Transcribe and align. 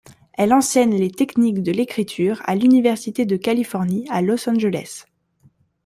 Elle 0.33 0.51
enseigne 0.51 0.97
les 0.97 1.11
techniques 1.11 1.61
de 1.61 1.71
l'écriture 1.71 2.41
à 2.45 2.55
l'Université 2.55 3.27
de 3.27 3.35
Californie 3.35 4.07
à 4.09 4.23
Los 4.23 4.49
Angeles. 4.49 5.05